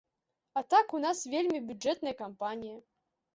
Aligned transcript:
А 0.61 0.61
так 0.73 0.95
у 0.99 1.01
нас 1.03 1.19
вельмі 1.33 1.59
бюджэтная 1.67 2.15
кампанія. 2.23 2.81